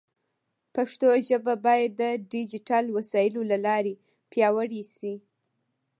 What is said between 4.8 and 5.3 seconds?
شي.